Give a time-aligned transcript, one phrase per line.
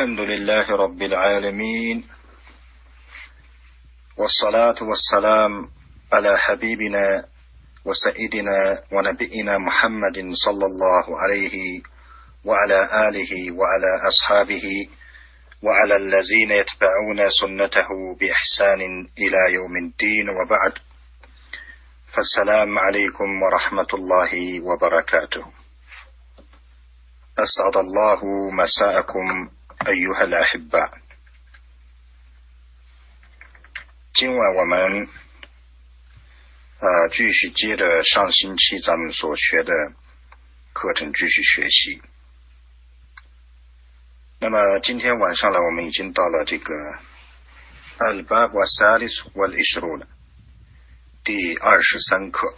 [0.00, 2.04] الحمد لله رب العالمين
[4.16, 5.68] والصلاة والسلام
[6.12, 7.24] على حبيبنا
[7.84, 11.82] وسيدنا ونبينا محمد صلى الله عليه
[12.44, 14.88] وعلى آله وعلى أصحابه
[15.62, 17.88] وعلى الذين يتبعون سنته
[18.20, 18.80] بإحسان
[19.18, 20.72] إلى يوم الدين وبعد.
[22.12, 25.44] فالسلام عليكم ورحمة الله وبركاته.
[27.38, 31.05] أسعد الله مساءكم أيها الأحباء
[34.13, 35.07] 今晚我们
[36.79, 39.73] 呃继续接着上星期咱们所学的
[40.73, 42.01] 课程继续学习。
[44.39, 46.73] 那么今天晚上呢，我们已经到了这个
[47.97, 50.05] Al-Bab wa Salis wal Ishrun
[51.23, 52.55] 第二十三课。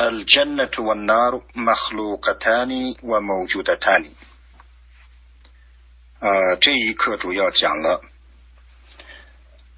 [0.00, 4.04] الجنة والنار مخلوقتان وموجودتان
[6.20, 8.02] 呃，这一课主要讲了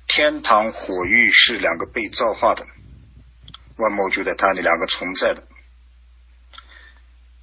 [0.09, 2.67] 天堂、火狱是两个被造化的，
[3.77, 5.45] 万某就在它里两个存在的。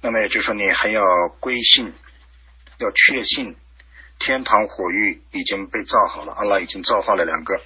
[0.02, 1.02] 那么也就是说，你还要
[1.40, 1.94] 归信，
[2.78, 3.56] 要确信
[4.18, 7.58] 天堂、火狱已经被造好了，阿拉已经造化了两个，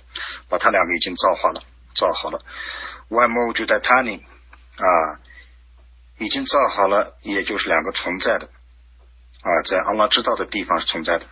[0.49, 1.65] 把它两个已经造化了，
[1.97, 2.41] 造好了。
[3.09, 4.25] 万某就在它里。
[4.78, 5.20] 啊，
[6.20, 8.50] 已经造好了，也就是两个存在的
[9.42, 11.26] 啊，在阿拉知道的地方是存在的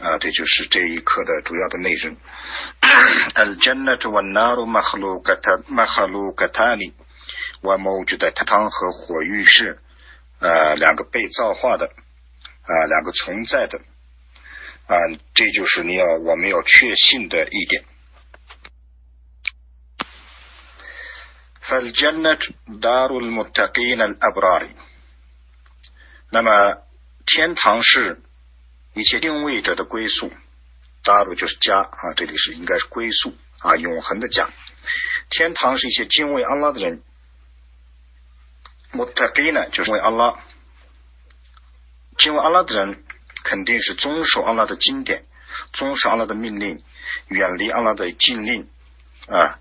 [0.00, 2.16] 啊，这就是这一课的主要的内容。
[7.60, 9.78] 我们就在天堂和火狱是
[10.40, 13.78] 呃两个被造化的啊，两个存在的
[14.86, 14.96] 啊，
[15.34, 17.84] 这就是你要我们要确信的一点。
[21.71, 24.69] فالجنة دار المتقين الأبرار
[26.29, 26.83] 那么
[27.25, 28.21] 天堂是
[28.93, 30.31] 一切敬畏者的归宿，
[31.03, 34.49] daru 就是家啊，这里是应该是归宿啊，永恒的家。
[35.29, 37.03] 天堂是一些敬畏安拉的人，
[38.93, 40.39] muttaqina 就是为安拉，
[42.17, 43.03] 敬畏安拉的人
[43.43, 45.25] 肯定是遵守安拉的经典，
[45.73, 46.81] 遵守安拉的命令，
[47.27, 48.69] 远离安拉的禁令
[49.27, 49.59] 啊。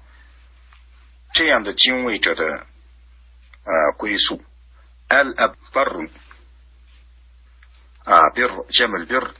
[1.33, 2.67] 这样的敬畏者的
[3.63, 4.43] 呃归宿
[5.07, 6.09] ，al abr
[8.03, 9.31] 啊，bir jamal bir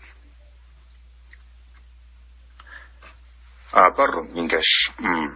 [3.72, 5.36] 啊，bar 应该是嗯，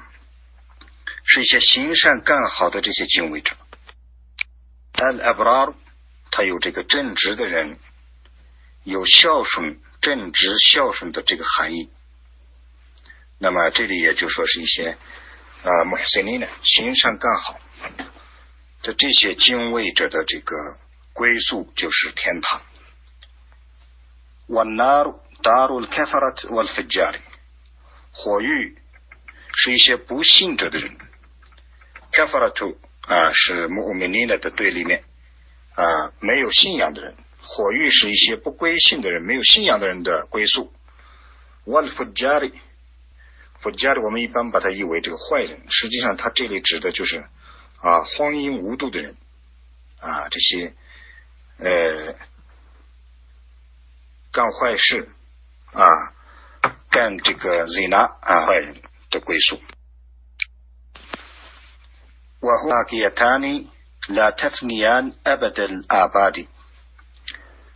[1.26, 3.56] 是一些行善干好的这些敬畏者。
[4.94, 5.74] al abrar
[6.32, 7.78] 他有这个正直的人，
[8.84, 11.90] 有孝顺、正直、孝顺的这个含义。
[13.40, 14.98] 那么这里也就说是一些。
[15.65, 17.61] 啊，穆斯林呢，行善干好
[18.83, 20.79] 的这些敬畏者的这个
[21.13, 22.63] 归宿就是天堂。
[24.49, 27.15] والنار دار الكفرة والفجار，
[28.13, 28.77] 火狱
[29.55, 30.97] 是一些不信者的人。
[32.13, 35.05] كفرة 啊是穆米尼的的对立面
[35.75, 37.15] 啊，没有信仰的人。
[37.43, 40.73] 火狱是一些不归信的人，没有信仰的人的归宿。
[41.65, 42.51] والفجار
[43.66, 47.26] 佛家的我们一般把它译为这个坏人，实际上他这里指的就是
[47.82, 49.18] 啊荒淫无度的人
[50.00, 50.76] 啊这些
[51.58, 52.14] 呃
[54.32, 55.10] 干坏事
[55.74, 56.14] 啊
[56.92, 58.76] 干这个 zina 啊坏人
[59.10, 59.60] 的归宿。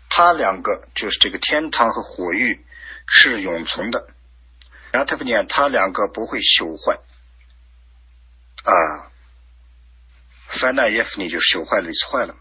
[0.08, 2.64] 他两个就是这个天堂和火狱
[3.08, 4.08] 是永存的。
[4.92, 7.00] 然后特别念，他两个不会朽坏
[8.64, 9.12] 啊。
[10.50, 12.36] 翻那耶夫尼就朽坏了，坏了，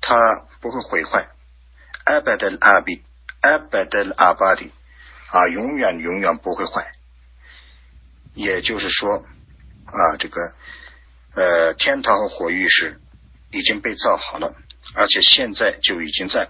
[0.00, 1.28] 他不会毁坏。
[2.04, 3.02] 阿巴德阿比
[3.40, 4.72] 阿巴德阿巴迪
[5.30, 6.92] 啊，永远永远不会坏。
[8.34, 9.26] 也就是说
[9.86, 10.54] 啊，这个
[11.34, 13.00] 呃，天堂和火狱是
[13.50, 14.54] 已经被造好了，
[14.94, 16.48] 而且现在就已经在，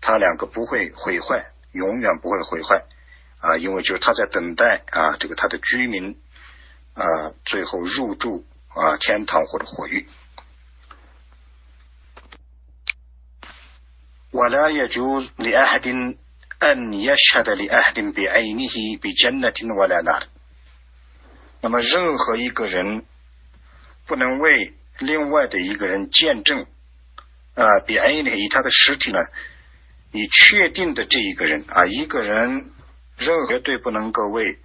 [0.00, 2.84] 他两个不会毁坏，永远不会毁坏。
[3.43, 6.19] 啊，因为就是他在等待啊，这个他的居民
[6.93, 10.05] 啊，最后入住啊天堂或者火狱。
[14.31, 16.15] ولا يجوز لأحد
[16.61, 20.23] أن يشهد لأحد بعينه بجنة ولا نار。
[21.61, 23.05] 那么任何一个人
[24.05, 26.67] 不能为另外的一个人见证
[27.55, 29.19] 啊，比 A 呢以他的实体呢，
[30.11, 32.71] 以确定的这一个人啊，一个人。
[33.16, 34.58] 任何绝对不能够为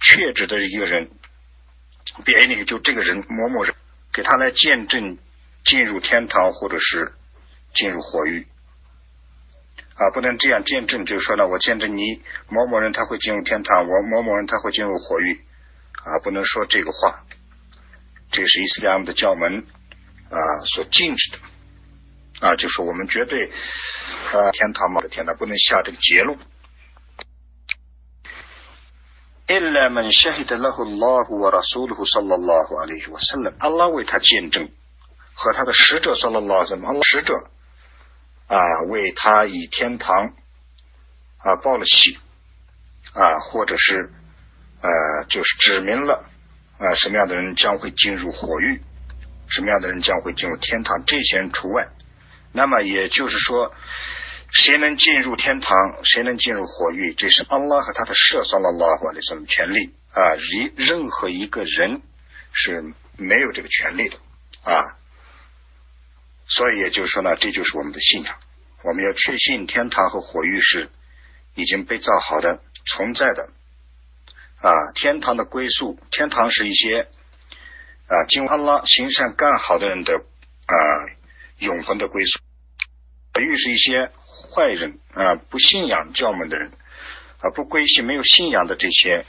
[0.00, 1.10] 确指的一个人，
[2.24, 3.74] 别那个就这个人某某人，
[4.12, 5.18] 给他来见证
[5.64, 7.12] 进入天堂或者是
[7.74, 8.46] 进入火狱。
[9.96, 15.40] 啊，不能这样见证，就是说呢，我见证你某某人他会进入天堂，我某某人他会进入火狱，
[16.04, 17.24] 啊，不能说这个话，
[18.30, 19.64] 这是伊斯兰的教门
[20.28, 20.36] 啊
[20.66, 21.38] 所禁止的，
[22.46, 26.38] 啊，就是我们绝对啊天堂嘛天堂不能下这个结论。
[29.49, 34.69] إلا من شهد له الله ورسوله صلى الله عليه وسلم，阿拉为他见证，
[35.33, 37.33] 和他的使者صلى الله عليه وسلم，使者。
[38.47, 38.59] 啊，
[38.89, 40.33] 为他以天堂
[41.37, 42.17] 啊报了喜
[43.13, 44.11] 啊，或者是
[44.81, 46.29] 呃，就是指明了
[46.77, 48.81] 啊什么样的人将会进入火狱，
[49.47, 51.87] 什么样的人将会进入天堂，这些人除外。
[52.51, 53.73] 那么也就是说，
[54.58, 62.00] 谁能进入天堂，谁能进入火狱，这是安拉和他的舍萨拉拉或者什么权利啊，任任何一个人
[62.52, 64.16] 是没有这个权利的
[64.64, 64.96] 啊。
[66.48, 68.34] 所以也就是说呢，这就是我们的信仰。
[68.82, 70.88] 我们要确信天堂和火狱是
[71.54, 73.50] 已经被造好的、存在的
[74.62, 74.92] 啊。
[74.94, 77.08] 天堂的归宿，天堂是一些
[78.06, 80.74] 啊，经安拉行善干好的人的啊
[81.58, 82.38] 永恒的归宿。
[83.34, 84.10] 火狱是一些
[84.56, 86.72] 坏人啊，不信仰教门的人
[87.40, 89.26] 啊，不归信、没有信仰的这些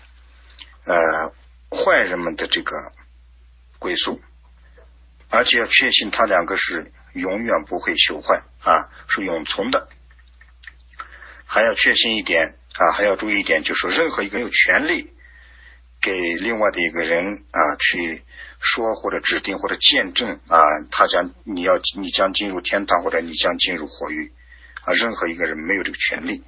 [0.86, 1.34] 呃
[1.70, 2.94] 坏人们的这个
[3.78, 4.22] 归宿，
[5.30, 6.94] 而且要确信他两个是。
[7.14, 9.90] 永远不会朽坏啊，是永存的。
[11.48, 15.12] 还要确信一点啊，还要注意一点，就是，任何一个有权利
[16.00, 18.24] 给另外的一个人啊去
[18.60, 24.32] 说或者指定或者见证啊，他将你要你将进入天堂或者你将进入火狱
[24.88, 26.44] 啊，任何一个人没有这个权利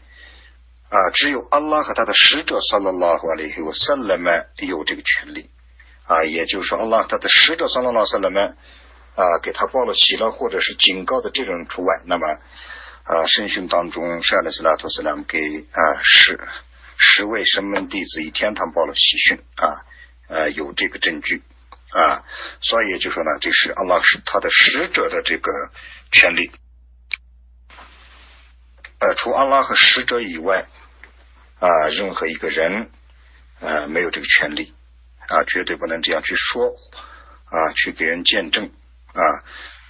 [0.90, 5.50] 啊，只有阿拉和他的使者萨拉拉瓦里和萨勒曼有这个权利
[6.06, 8.58] 啊，也就是说，阿拉和他的使者萨拉拉萨勒曼。
[9.16, 12.02] 啊，给他报了喜了，或者是警告的这种除外。
[12.06, 12.26] 那么，
[13.04, 16.40] 啊，圣训当中，圣安斯拉托斯拉姆给啊十
[16.96, 19.84] 十位神门弟子以天堂报了喜讯啊，
[20.30, 21.44] 呃，有这个证据
[21.92, 22.24] 啊，
[22.62, 25.52] 所以就说呢，这是阿拉是他的使者的这个
[26.14, 26.50] 权利。
[29.00, 30.68] 呃，除阿拉和使者以外，
[31.60, 32.92] 啊，任何一个人
[33.60, 34.74] 呃没有这个权利
[35.28, 36.76] 啊，绝对不能这样去说
[37.46, 38.72] 啊，去给人见证。
[39.12, 39.44] 啊，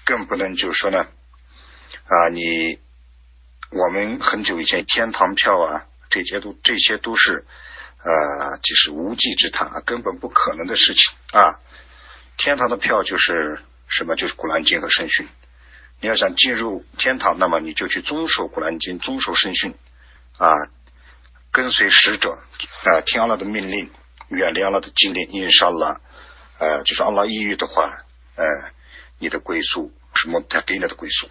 [0.06, 1.06] 更不能就说呢，
[2.06, 2.80] 啊，你
[3.70, 7.46] 我们很久以前天堂票啊，这些都这些都是
[8.02, 11.60] 呃，就是无稽之谈啊，根本不可能的事情啊。
[12.38, 13.60] 天堂的票就是
[13.90, 14.16] 什么？
[14.16, 15.28] 就是古兰经和圣训。
[16.02, 19.74] 你要想进入天堂，那么你就去遵守古兰经，遵守圣训
[20.38, 20.56] 啊，
[21.52, 22.40] 跟随使者
[22.84, 23.92] 啊，听阿拉的命令，
[24.30, 26.02] 远离阿拉的禁令，印上了
[26.60, 27.98] 呃，就是阿拉抑郁的话，
[28.36, 28.46] 呃。
[29.22, 31.30] 你的归宿是穆塔给了的归宿，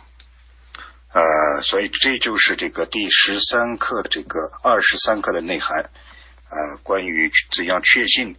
[1.15, 5.89] 呃，所以这就是这个第十三课的这个二十三课的内涵，
[6.51, 8.37] 呃，关于怎样确信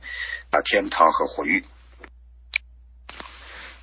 [0.51, 1.65] 啊天堂和火狱。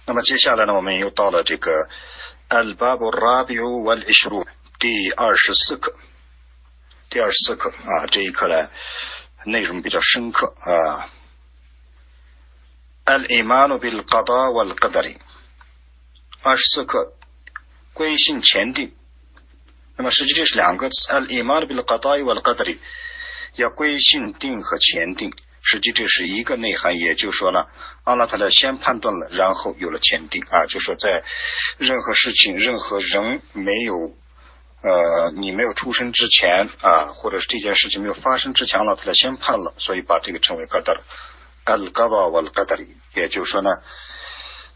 [0.06, 1.88] 那么接下来呢，我们又到了这个
[2.48, 4.46] Al Babu Rabiu Wal Ishru
[4.78, 5.94] 第二十四课，
[7.10, 8.70] 第二十四课啊，这一课呢
[9.44, 11.10] 内容比较深刻啊
[13.04, 15.16] ，Al Imanu Bil Qada Wal Qadari。
[16.43, 17.14] 二十四课
[17.93, 18.94] 归信前定，
[19.96, 21.09] 那么实际这是两个词。
[21.11, 22.78] al iman bil qada wal qadari
[23.54, 25.32] 要归信定和前定，
[25.66, 26.99] 实际这是一个内涵。
[26.99, 27.66] 也就是说呢，
[28.04, 31.25] 阿拉塔勒先判断了，然后有了前定啊，就说在
[31.78, 33.94] 任何事情、任何人没有
[34.82, 40.99] 呃你没有出生之前啊，或者是这件事情没有发生之前，阿拉塔勒先判了，所以把这个称为 qadar
[41.64, 43.70] al qada wal qadari，也就是说呢。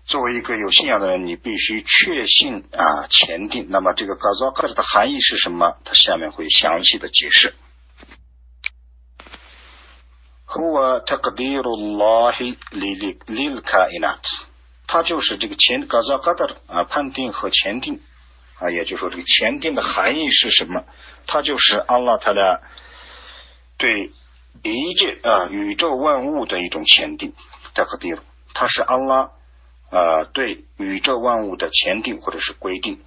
[0.06, 3.68] 作为一个有信仰的人，你必须确信啊前定。
[3.70, 5.76] 那么这个 “gazakar” 的含义是什么？
[5.84, 7.54] 它下面会详细的解释。
[10.50, 14.20] Huwa taqdirullahi lil lil kainat，
[14.86, 18.00] 它就是这个前 “gazakar” 啊判定和前定
[18.58, 20.84] 啊，也就是说这个前定的含义是什么？
[21.26, 22.60] 它就是安拉他的
[23.78, 24.12] 对
[24.62, 27.32] 一切啊宇宙万物的一种前定。
[27.74, 28.18] taqdir，
[28.52, 29.30] 它是安拉。
[29.92, 33.02] 啊，对宇宙万物的前定或者是规定，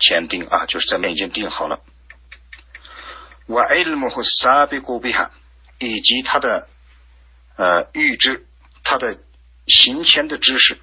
[0.00, 1.80] 前定啊，就是在面已经定好了。
[3.46, 5.28] wa ilmuhu sabiq biha，
[5.80, 6.68] 以及他的
[7.56, 8.46] 呃预知，
[8.84, 9.18] 他的
[9.66, 10.78] 行前的知识，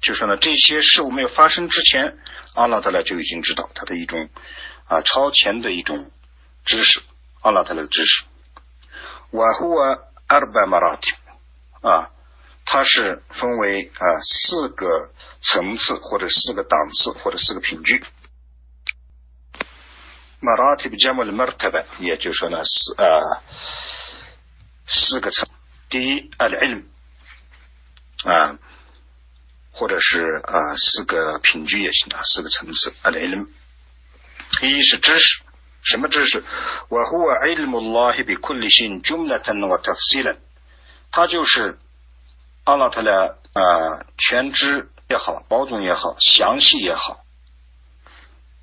[0.00, 2.16] 就说呢，这些事物没有发生之前，
[2.54, 4.28] 阿拉特勒就已经知道他的一种
[4.86, 6.12] 啊超前的一种
[6.64, 7.02] 知识，
[7.40, 8.24] 阿拉特勒的知识。
[9.32, 11.16] wa huwa arba maratib
[11.82, 12.10] 啊。
[12.64, 18.00] 它是分为啊四个层次或者四个档次或者四个品级。
[20.38, 23.42] 马拉提比加姆的马特巴，也就是说呢四啊
[24.91, 25.47] 四个层。
[25.89, 26.83] 第一，al ilm
[28.25, 28.57] 啊，
[29.71, 32.93] 或者是啊四个品句也行啊，四个层次。
[33.03, 33.47] al ilm，
[34.61, 35.41] 一是知识，
[35.83, 36.43] 什么知识？
[36.89, 40.37] وهو علم الله بكل شيء جملة وتفصيلا，
[41.11, 41.77] 它就是
[42.65, 47.23] 阿拉特的啊全知也好，包容也好，详细也好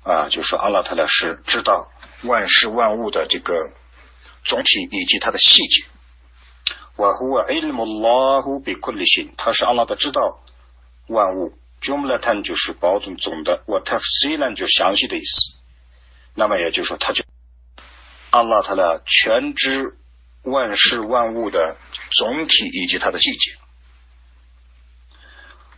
[0.03, 1.91] 啊，就说阿拉特的是知道
[2.23, 3.71] 万事万物的这个
[4.43, 5.85] 总体以及它的细节。
[6.96, 10.40] وَأَهْلُهُ إِلَّا مَلَأُهُ بِكُلِّ 他使阿拉的知道
[11.06, 11.56] 万物。
[11.80, 13.62] جُمْلَةٌ، 就是包总总的。
[13.66, 15.54] وَتَفْسِيلٌ，就详细的意思。
[16.34, 17.24] 那么也就是说，他就
[18.30, 19.96] 阿拉他的全知
[20.42, 21.78] 万事万物的
[22.12, 23.56] 总体以及它的细节。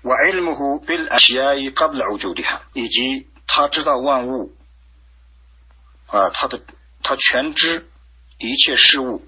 [0.02, 1.54] وَأَهْلُهُ بِالْأَشْيَاءِ
[2.75, 4.57] 以及他知道万物
[6.09, 6.61] 啊，他的
[7.04, 7.88] 他全知
[8.38, 9.23] 一切事物。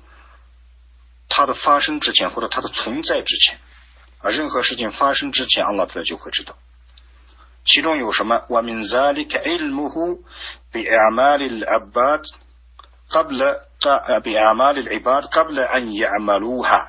[1.34, 3.60] 它的发生之前，或者它的存在之前，
[4.20, 6.58] 啊，任何事情发生之前，阿拉特就会知道。
[7.66, 8.46] 其中有什么？
[8.50, 10.18] ومن ذلك علمه
[10.74, 12.22] بأعمال العباد
[13.10, 13.60] قبل
[14.24, 16.88] بأعمال العباد قبل أن يعملوها。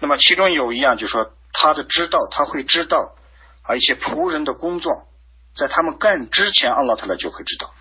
[0.00, 3.14] 那么其中有一样，就是说他的知道，他会知道
[3.62, 5.06] 啊一些仆人的工作，
[5.54, 7.72] 在他们干之前，阿拉特拉就会知道。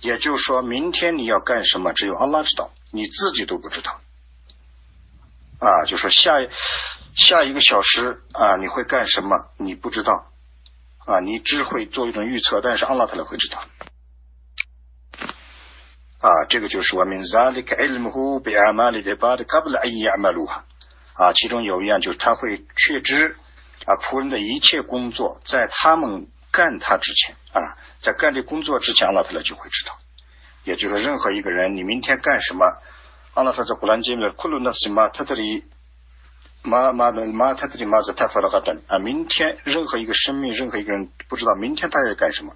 [0.00, 4.00] 也就是说明天你要干什么，只有阿拉知道，你自己都不知道。
[5.59, 6.33] 啊，就说下
[7.15, 9.49] 下一个小时啊，你会干什么？
[9.57, 10.31] 你不知道
[11.05, 13.63] 啊，你只会做一种预测，但是阿拉特勒会知道。
[16.19, 20.61] 啊，这个就是我们 zalik ilmuhu bi amali ibad kabl ay amaluha。
[21.13, 23.35] 啊，其中有一样就是他会确知
[23.85, 29.97] 啊仆人的一切工作，在他们干他之前啊，在干这工作之前，阿拉特勒就会知道。
[30.63, 32.65] 也就是说，任何一个人，你明天干什么？
[33.37, 35.63] 阿拉说在古兰经里面，库鲁纳西马他这里
[36.63, 38.97] 马马马他这里马是太发了个等啊！
[38.97, 42.55] 明天任何一个生命，任何一个人不知道明天他要干什么。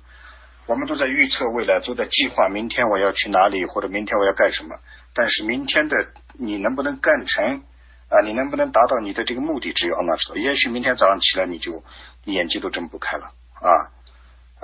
[0.65, 4.75] 我们都在预测未来，都在计划明天我要去哪里，或者明天我要干什么。
[5.13, 7.61] 但是明天的你能不能干成
[8.09, 8.21] 啊？
[8.25, 10.35] 你能不能达到你的这个目的，只有阿拉知道。
[10.35, 11.83] 也许明天早上起来你就
[12.23, 13.25] 眼睛都睁不开了
[13.61, 13.69] 啊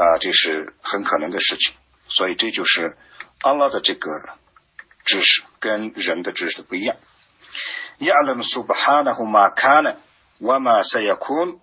[0.04, 0.18] 啊！
[0.20, 1.76] 这是很可能的事情。
[2.08, 2.98] 所以这就是
[3.42, 4.10] 阿拉的这个。
[5.06, 6.97] 知识跟人的知识不一样。
[8.01, 9.97] يعلم سبحانه ما كان
[10.41, 11.61] وما سيكون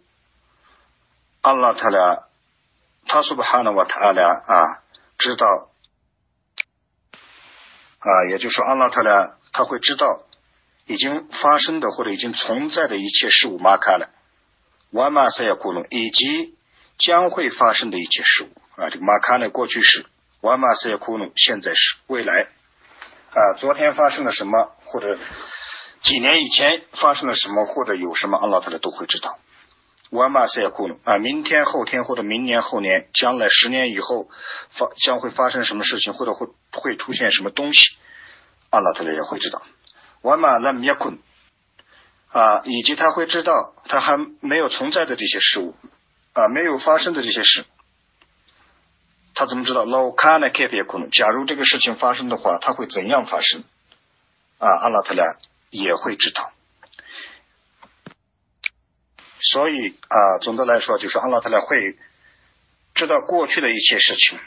[1.41, 2.27] 阿拉塔拉，
[3.07, 4.83] 他苏巴哈纳瓦塔拉啊，
[5.17, 5.71] 知道
[7.99, 10.23] 啊，也就是说，阿拉塔拉他会知道
[10.85, 14.11] 已经发生的或者已经存在的一切事物马卡了，
[14.91, 16.55] 瓦马赛亚库隆以及
[16.97, 20.05] 将会发生的一切事物啊，这个马卡呢，过去式，
[20.41, 22.49] 瓦马赛亚库隆现在时，未来。
[23.34, 25.18] 啊，昨天发生了什么，或者
[26.00, 29.40] 几年以前发生了什么，或者有什么，阿拉特的都会知道。
[30.10, 34.28] 瓦马塞库努啊，明天、后天或者明年、后年，将来十年以后
[34.70, 37.96] 发将会发生什么事情，或者会会出现什么东西，
[38.70, 39.62] 阿拉特的也会知道。
[40.22, 41.14] 瓦马拉米亚库
[42.30, 45.74] 啊，以及他会知道他还没有存在的这些事物
[46.34, 47.64] 啊，没有发生的这些事。
[49.34, 49.84] 他怎么知道？
[49.84, 50.48] 老卡呢？
[50.50, 51.10] 开别可能。
[51.10, 53.64] 假如这个事情发生的话，他会怎样发生？
[54.58, 55.36] 啊，阿拉特拉
[55.70, 56.52] 也会知道。
[59.40, 61.98] 所以啊，总的来说，就是阿拉特拉会
[62.94, 64.38] 知道过去的一切事情，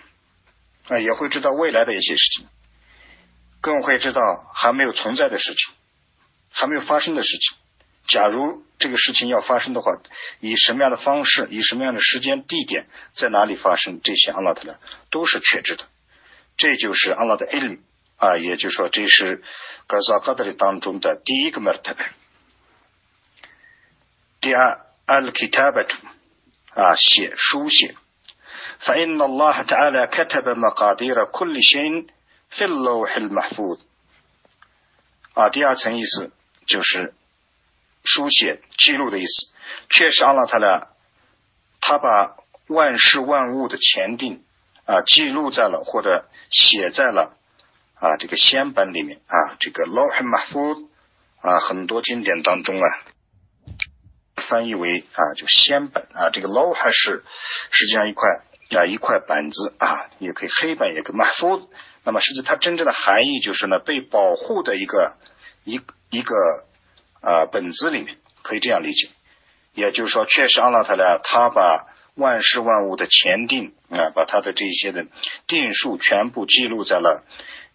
[0.87, 2.47] 啊，也会知道未来的一些事情，
[3.61, 4.21] 更会知道
[4.55, 5.73] 还没有存在的事情，
[6.49, 7.57] 还没有发生的事情。
[8.08, 9.92] 假如这个事情要发生的话，
[10.40, 14.76] 以什么样的方式，以什么样的时间、地点，在哪里发生，这些阿拉特呢
[15.10, 15.84] 都是确知的。
[16.56, 17.78] 这就是阿拉的 ilm
[18.16, 19.42] 啊，也就是说，这是
[19.86, 22.08] 格萨格德里当中的第一个 mertebe。
[24.40, 25.88] 第二，al kitabat
[26.74, 27.94] 啊，写书写。
[28.80, 32.06] فإن الله تعالى كتب مقادير كل شيء
[32.50, 33.78] في اللوح المحفوظ
[35.34, 36.32] 啊，第二层意思
[36.66, 37.14] 就是。
[38.07, 39.51] 书写记录的意思，
[39.89, 40.87] 确实阿拉他呢，
[41.81, 42.37] 他把
[42.67, 44.43] 万事万物的前定
[44.85, 47.37] 啊记录在了或者写在了
[47.95, 50.87] 啊这个先本里面啊这个 law mahfuz
[51.41, 52.87] 啊很多经典当中啊
[54.35, 57.25] 翻译为啊就先本啊这个 law 还是
[57.71, 61.67] 实际上一块啊一块板子啊也可以黑板也可以 mahfuz，
[62.03, 65.17] 那么实际它真正的含义就是呢被保护的一个
[65.65, 66.63] 一一个。
[67.21, 69.09] 啊，本子里面可以这样理解。
[69.73, 75.05] 也就是说，确实阿拉特呢，他把万事万物的前定啊，把他的这些的
[75.45, 77.23] 定数全部记录在了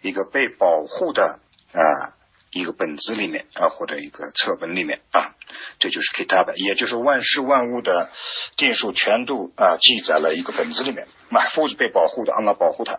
[0.01, 1.39] 一个被保护的
[1.73, 2.19] 啊
[2.51, 5.37] 一个本子里面啊，或者一个册本里面啊，
[5.79, 8.11] 这就是 kitab，也就是万事万物的
[8.57, 12.99] 定数全都啊记载了一个本子里面，马夫是被保护的，阿拉保护他。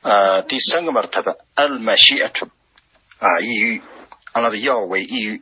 [0.00, 2.48] 呃，第三个嘛，他的 al mashiat
[3.21, 3.81] 啊，抑郁，
[4.33, 5.41] 阿拉的药为抑郁。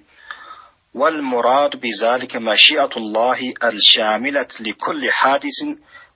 [0.96, 5.60] والمراد بذلك مشيئة الله الشاملة لكل حادث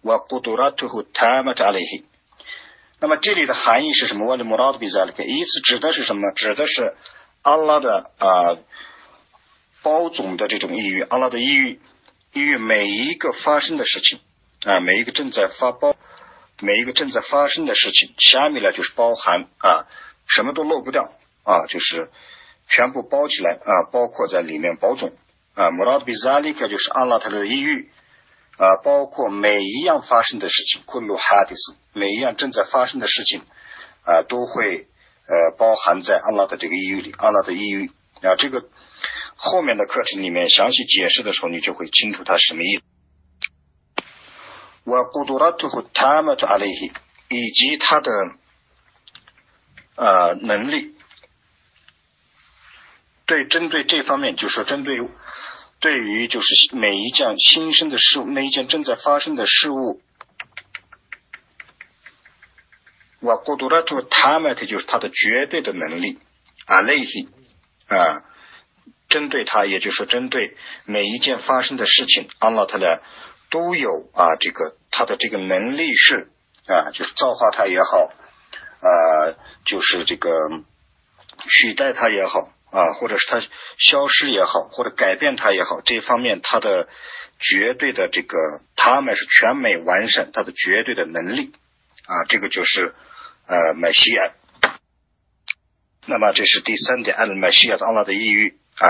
[0.03, 2.03] وقدرته التامة عليه。
[3.01, 4.25] 那么这里的含义是什么？
[4.25, 6.31] والمراد بذلك 意思指的是什么？
[6.31, 6.96] 指的是
[7.41, 8.55] 阿拉的啊
[9.84, 11.81] 包总的这种抑郁，阿拉的抑郁，
[12.31, 14.22] 抑郁每一个发生的事情
[14.63, 15.93] 啊，每一个正在发包，
[16.62, 19.88] 每一个正在发生的事情，下面呢就是包含啊，
[20.25, 21.12] 什么都漏不掉
[21.44, 22.10] 啊，就是。
[22.66, 25.12] 全部包起来啊，包括在里面保种
[25.54, 25.70] 啊。
[25.70, 27.90] 穆拉比扎利克就是阿拉特的抑郁
[28.56, 33.42] 啊，包括每一样发生的事情，库鲁哈迪斯每一样正在发生的事情
[34.06, 34.88] 啊，都会
[35.28, 37.14] 呃包含在阿拉的这个抑郁里。
[37.18, 37.90] 阿拉的抑郁
[38.22, 38.64] 啊，这个
[39.36, 42.82] 后面的课程里面详细解释的时候，你就会清楚它什么意思。
[44.84, 46.90] 我古杜拉图和塔玛图阿雷希
[47.28, 48.10] 以及他的
[49.96, 50.94] 呃能力。
[53.26, 55.00] 对，针对这方面，就是说，针对
[55.81, 60.02] 对于就是每一件新生的事物，每一件正在发生的事物，
[63.21, 66.19] 我过多了图他们的就是他的绝对的能力
[66.66, 67.28] 啊，类型
[67.88, 68.25] 啊，
[69.09, 72.99] 针对他，也就是说，针对每一件发生的事情，阿拉特呢
[73.50, 76.28] 都有啊，这个他的这个能力是
[76.66, 78.11] 啊，就是造化他也好
[78.81, 80.31] 啊，就是这个
[81.49, 82.53] 取代他也好。
[82.75, 83.40] 啊，或者是它
[83.78, 86.88] 消失也好，或者改变它也好，这方面它的
[87.38, 88.37] 绝对的这个，
[88.75, 91.52] 他们是全美完善，它的绝对的能力
[92.05, 92.92] 啊，这个就是
[93.46, 94.33] 呃麦西亚。
[96.07, 98.88] 那么这是第三点，按麦西亚的阿拉的意语啊，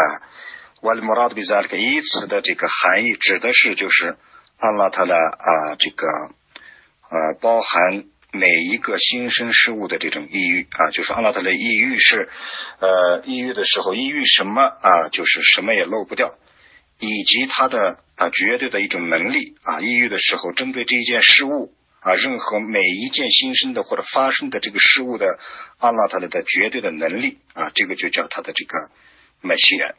[0.81, 4.17] 瓦里莫拉德比萨这个依词的这个含义，指的是就是
[4.57, 6.07] 阿拉他的啊这个
[7.11, 8.07] 呃包含。
[8.35, 12.29] 每一个新生事物的这种抑郁啊，就是阿拉特的抑郁是，
[12.81, 16.37] 呃，抑郁的时候抑郁什么啊，就是什么也漏不掉，
[16.99, 25.39] 以及他的啊绝对的一种能力啊，抑郁的时候针对这一件事物啊，任何每一件新生的或者发生的这个事物的
[25.79, 28.91] 阿拉特的绝对的能力啊，这个就叫他的这个
[29.41, 29.95] 麦西尔。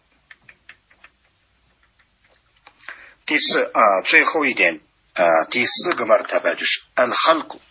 [3.25, 4.81] 第四啊，最后一点
[5.13, 7.61] 啊，第四个马尔塔白就是安哈古。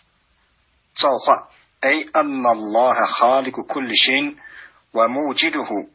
[0.95, 1.49] 造化
[1.81, 4.37] ，A anna Allah khaliqu kulli shay
[4.93, 5.89] wa mujiduhu。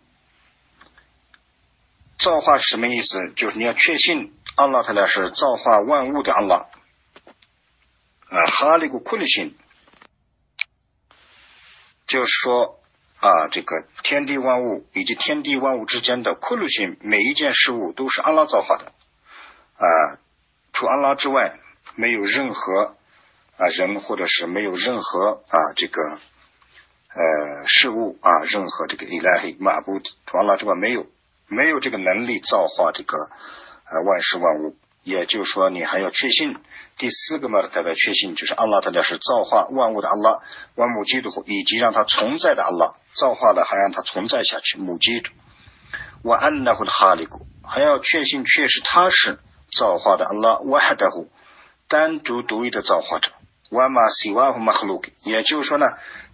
[2.19, 3.33] 造化是什么意思？
[3.35, 6.67] 就是你要确信阿拉他呢是造化万物的阿拉。
[8.29, 9.55] 啊，khaliqu kulli shay，
[12.07, 12.79] 就是说
[13.21, 18.93] 啊，这个天地万物以及天地万物之间的 kulli shay，每一件事物都是阿拉造化的。
[19.77, 20.21] 啊，
[20.75, 21.59] 除阿拉之外，
[21.95, 22.97] 没有任何。
[23.61, 31.07] 啊，人或者是没有任何啊这个呃事物啊，任何这个依赖马不除了之外没有
[31.47, 36.57] 没有这个能力造化这个呃万事万物，也就是说你还要确信
[36.97, 40.41] 第四个嘛代表确信就是阿拉他的是造化万物的阿拉
[40.75, 45.31] 万物基督以及让它存在的阿拉造化的还让它存在下去母基督。
[46.23, 49.39] 我安那乎的哈利古还要确信确实他是
[49.77, 51.31] 造化的阿拉瓦哈达乎
[51.89, 53.31] 单独独一的造化者。
[53.71, 55.87] 瓦玛西瓦和马赫鲁克，也就是说呢，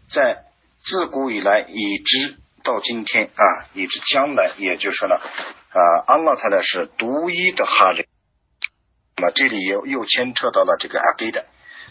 [0.09, 0.45] 在
[0.83, 3.45] 自古以来，一直到今天啊，
[3.75, 8.07] 已知将来，也就是说呢，啊，阿拉他呢是独一的哈利。
[9.17, 11.47] 那么这里又又牵扯到了这个阿给的，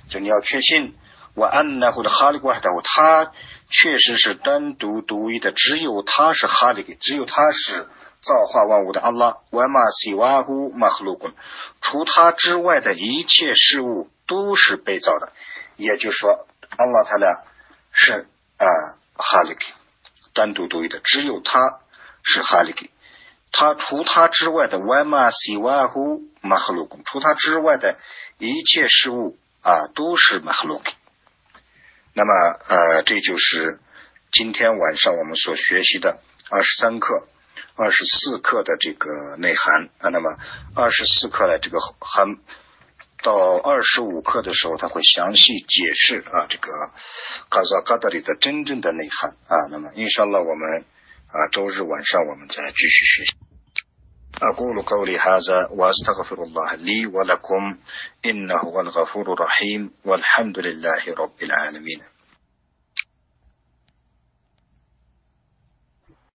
[0.10, 0.96] 就你要确信
[1.36, 3.32] 我安那或者哈利古海达，他
[3.70, 7.88] 确实是单独独一的，只有他是哈利给，只有他是
[8.26, 9.38] 造化万物的阿拉。
[9.52, 11.32] 瓦玛西瓦和马赫鲁贡，
[11.82, 14.10] 除他之外的一切事物。
[14.28, 15.34] 都是被造的，
[15.76, 17.44] 也就是说，阿拉他俩
[17.92, 18.66] 是啊
[19.14, 19.60] 哈利克，
[20.34, 21.60] 单独独一的，只有他
[22.24, 22.88] 是哈利克，
[23.52, 28.00] 他除他之外的外玛西瓦呼马赫鲁贡，除他之外的
[28.40, 30.92] 一切事物啊都是马赫鲁克。
[32.16, 32.34] 那么
[32.68, 33.80] 呃，这就是
[34.32, 36.18] 今天晚上我们所学习的
[36.50, 37.28] 二十三课、
[37.77, 40.11] 二十四课的这个内涵啊。
[40.11, 40.37] 那么
[40.75, 42.39] 二十四课的这个含。
[43.23, 46.71] 到二十五课的时候，他会详细解释啊，这个
[47.51, 49.69] 嘎扎嘎达里的真正的内涵啊。
[49.71, 50.87] 那么，印上了我们
[51.29, 53.37] 啊，周日晚上我们再继续学习。
[54.41, 57.79] أقول قولي هذا وأستغفر الله لي ولكم
[58.25, 62.01] إنه هو الغفور الرحيم والحمد لله رب العالمين